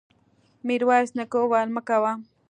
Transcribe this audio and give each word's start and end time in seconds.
ميرويس 0.67 1.09
نيکه 1.17 1.37
وويل: 1.39 1.69
مه 1.75 1.81
کوه! 1.87 2.11